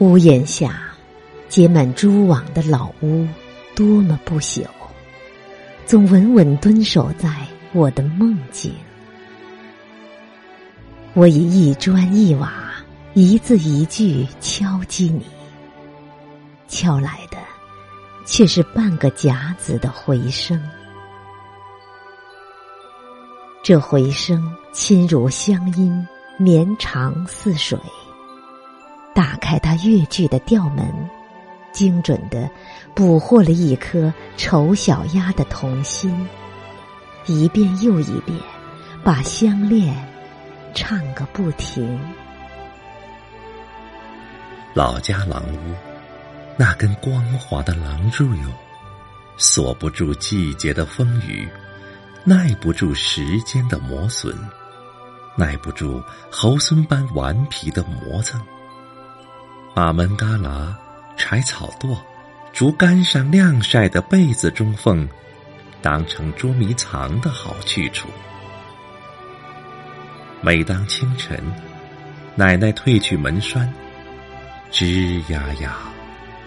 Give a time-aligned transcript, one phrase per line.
[0.00, 0.80] 屋檐下
[1.48, 3.26] 结满蛛网的老屋，
[3.74, 4.64] 多么不朽，
[5.86, 7.28] 总稳稳蹲守在
[7.72, 8.72] 我的梦境。
[11.14, 12.52] 我以一砖一瓦、
[13.14, 15.26] 一字一句敲击你，
[16.68, 17.36] 敲来的
[18.24, 20.62] 却是半个甲子的回声。
[23.64, 26.06] 这回声轻如乡音，
[26.36, 27.76] 绵长似水。
[29.18, 30.94] 打开他越剧的调门，
[31.72, 32.48] 精准的
[32.94, 36.28] 捕获了一颗丑小鸭的童心，
[37.26, 38.38] 一遍又一遍，
[39.02, 39.92] 把相恋
[40.72, 41.98] 唱个不停。
[44.72, 45.74] 老家狼屋，
[46.56, 48.52] 那根光滑的廊柱哟，
[49.36, 51.48] 锁不住季节的风雨，
[52.22, 54.32] 耐不住时间的磨损，
[55.36, 58.40] 耐不住猴孙般顽皮的磨蹭。
[59.78, 60.74] 把门旮旯、
[61.16, 61.96] 柴草垛、
[62.52, 65.08] 竹竿上晾晒的被子中缝，
[65.80, 68.08] 当成捉迷藏的好去处。
[70.40, 71.40] 每当清晨，
[72.34, 73.72] 奶奶褪去门栓，
[74.72, 75.78] 吱呀呀，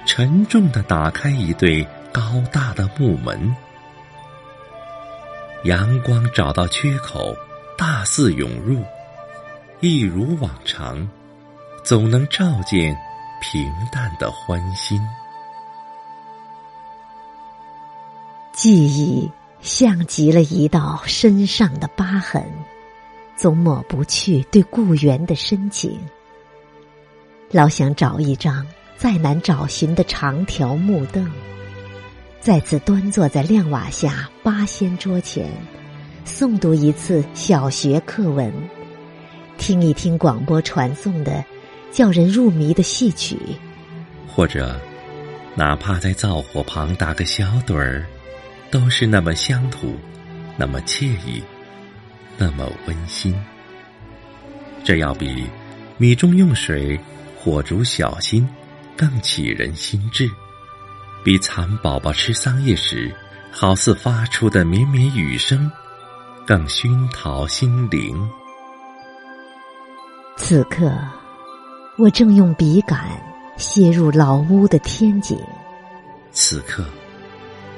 [0.05, 2.21] 沉重的打开一对高
[2.51, 3.55] 大的木门，
[5.63, 7.33] 阳光找到缺口，
[7.77, 8.83] 大肆涌入，
[9.79, 11.07] 一如往常，
[11.81, 12.93] 总能照见。
[13.41, 15.01] 平淡的欢心，
[18.53, 19.29] 记忆
[19.61, 22.45] 像极了一道身上的疤痕，
[23.35, 25.99] 总抹不去对故园的深情。
[27.49, 31.29] 老想找一张再难找寻的长条木凳，
[32.39, 35.51] 再次端坐在亮瓦下八仙桌前，
[36.27, 38.53] 诵读一次小学课文，
[39.57, 41.43] 听一听广播传送的。
[41.91, 43.37] 叫人入迷的戏曲，
[44.27, 44.79] 或者
[45.55, 48.05] 哪怕在灶火旁打个小盹儿，
[48.71, 49.95] 都是那么乡土，
[50.57, 51.43] 那么惬意，
[52.37, 53.35] 那么温馨。
[54.83, 55.45] 这要比
[55.97, 56.99] 米中用水，
[57.37, 58.47] 火烛小心
[58.95, 60.29] 更启人心智，
[61.23, 63.13] 比蚕宝宝吃桑叶时
[63.51, 65.69] 好似发出的绵绵雨声
[66.47, 68.29] 更熏陶心灵。
[70.37, 70.89] 此刻。
[72.01, 72.99] 我正用笔杆
[73.57, 75.37] 写入老屋的天井。
[76.31, 76.83] 此刻，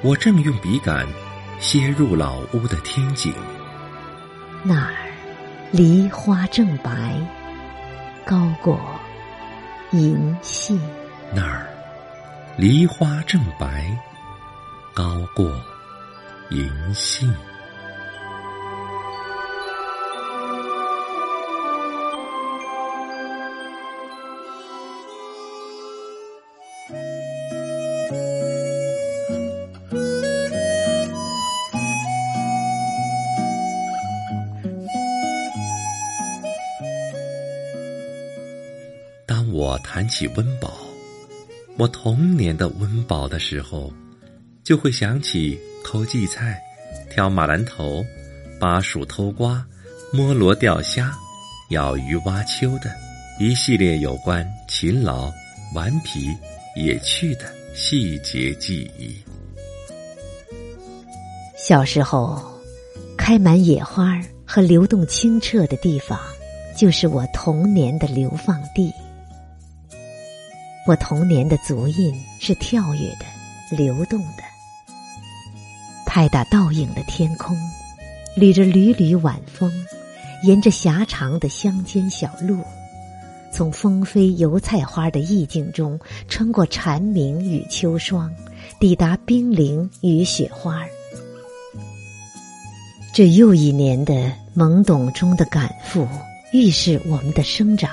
[0.01, 1.06] 我正用笔杆
[1.59, 3.33] 写入老屋的天井。
[4.63, 4.94] 那儿，
[5.72, 7.19] 梨花正白，
[8.25, 8.79] 高过
[9.91, 10.79] 银杏。
[11.35, 11.67] 那儿，
[12.56, 13.94] 梨花正白，
[14.94, 15.51] 高过
[16.50, 17.29] 银杏。
[39.53, 40.74] 我谈起温饱，
[41.78, 43.94] 我童年的温饱的时候，
[44.64, 46.59] 就会想起偷荠菜、
[47.12, 48.03] 挑马兰头、
[48.59, 49.63] 拔薯偷瓜、
[50.12, 51.13] 摸螺钓虾、
[51.69, 52.92] 咬鱼挖秋的
[53.40, 55.31] 一系列有关勤劳、
[55.75, 56.36] 顽皮、
[56.75, 57.42] 野趣的
[57.75, 59.16] 细节记忆。
[61.56, 62.42] 小时候，
[63.16, 66.19] 开满野花和流动清澈的地方，
[66.75, 68.92] 就是我童年的流放地。
[70.85, 74.44] 我童年的足印是跳跃的、流动的，
[76.05, 77.57] 拍打倒影的天空，
[78.35, 79.71] 捋着缕缕晚风，
[80.44, 82.61] 沿着狭长的乡间小路，
[83.49, 88.29] 从风飞油菜花的意境中穿过蝉鸣与秋霜，
[88.77, 90.81] 抵达冰凌与雪花。
[93.13, 96.06] 这又一年的懵懂中的赶赴，
[96.51, 97.89] 预示我们的生长。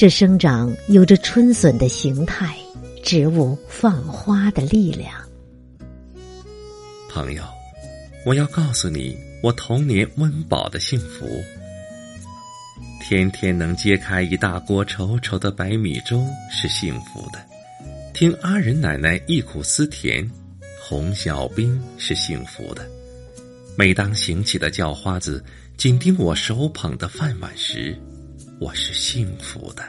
[0.00, 2.56] 这生长有着春笋的形态，
[3.02, 5.12] 植物放花的力量。
[7.10, 7.44] 朋友，
[8.24, 11.26] 我要告诉你，我童年温饱的幸福。
[13.02, 17.38] 天天能揭开一大锅稠稠的白米粥是幸福的，
[18.14, 20.26] 听阿仁奶奶忆苦思甜，
[20.82, 22.88] 红小兵是幸福的。
[23.76, 25.44] 每当醒起的叫花子
[25.76, 27.94] 紧盯我手捧的饭碗时。
[28.60, 29.82] 我是幸福的。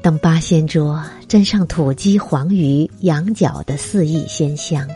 [0.00, 4.88] 当八仙桌沾上土鸡、黄鱼、羊角的四溢鲜香，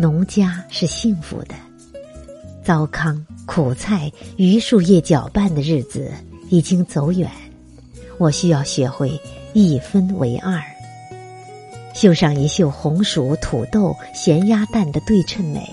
[0.00, 1.54] 农家是幸福的。
[2.64, 6.10] 糟糠、苦菜、榆树叶搅拌的日子
[6.50, 7.30] 已经走远，
[8.18, 9.16] 我需要学会
[9.52, 10.60] 一分为二，
[11.94, 15.72] 绣上一绣红薯、土豆、咸鸭蛋的对称美。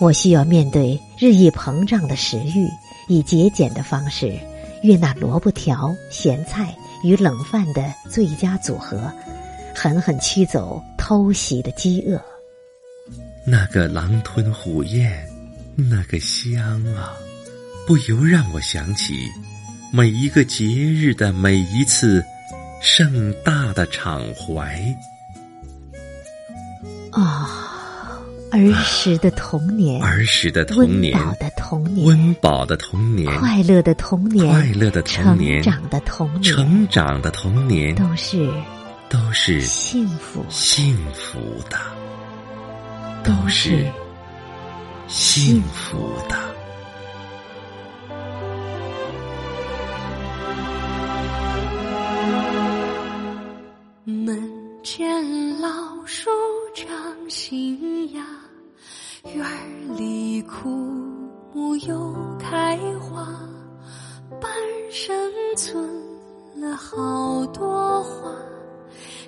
[0.00, 2.68] 我需要面对日益膨胀的食欲，
[3.08, 4.38] 以节俭的方式
[4.82, 9.12] 悦纳萝卜条、咸菜与冷饭的最佳组合，
[9.74, 12.20] 狠狠驱走偷袭的饥饿。
[13.46, 15.26] 那个狼吞虎咽，
[15.76, 17.14] 那个香啊，
[17.86, 19.14] 不由让我想起
[19.92, 22.24] 每一个节日的每一次
[22.80, 24.80] 盛大的敞怀。
[27.12, 27.63] 啊，
[28.54, 38.48] 儿时的童年，儿时的童年，温饱的童年，温饱的童年，快乐的童年，快乐的童年，成长的童年，成长的童年，都是
[39.08, 41.76] 都是幸福幸福的。
[43.24, 43.84] 都是
[45.08, 46.43] 幸福的。
[66.76, 68.30] 好多话，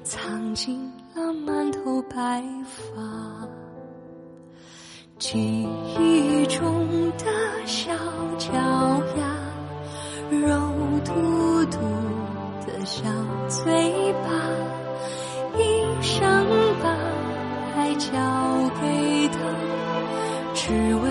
[0.03, 3.03] 藏进了满头白发。
[5.19, 5.67] 记
[5.99, 6.87] 忆中
[7.19, 7.25] 的
[7.65, 7.91] 小
[8.39, 9.37] 脚丫，
[10.31, 10.57] 肉
[11.05, 11.79] 嘟嘟
[12.67, 13.03] 的小
[13.49, 14.29] 嘴巴，
[15.59, 16.47] 一生
[16.83, 16.89] 把
[17.77, 18.11] 爱交
[18.81, 19.39] 给他，
[20.55, 21.11] 只为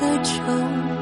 [0.00, 0.99] 的愁？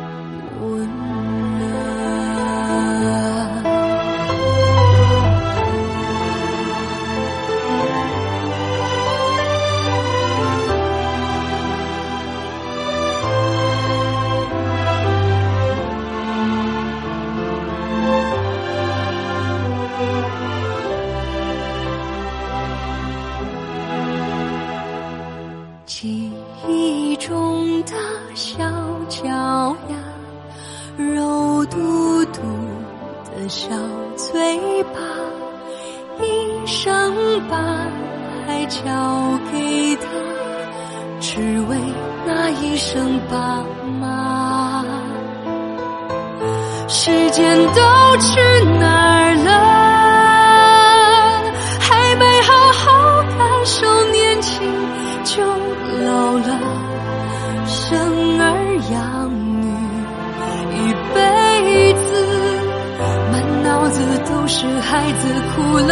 [37.49, 37.57] 把
[38.47, 38.83] 爱交
[39.53, 40.07] 给他，
[41.21, 41.77] 只为
[42.27, 43.63] 那一声爸
[44.01, 44.85] 妈。
[46.89, 47.81] 时间都
[48.19, 48.41] 去
[48.81, 49.18] 哪儿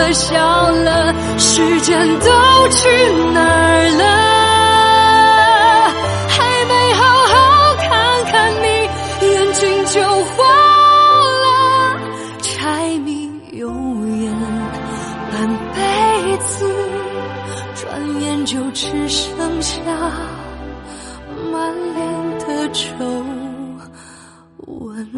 [0.08, 2.30] 我笑了，时间都
[2.70, 2.86] 去
[3.34, 4.04] 哪儿了？
[6.28, 7.34] 还没好好
[7.74, 7.90] 看
[8.26, 8.66] 看你，
[9.26, 10.46] 眼睛就花
[11.42, 11.44] 了。
[12.40, 14.32] 柴米油盐
[15.32, 15.34] 半
[15.74, 15.82] 辈
[16.36, 16.70] 子，
[17.74, 19.74] 转眼就只剩下
[21.50, 22.80] 满脸的皱
[24.66, 25.10] 纹。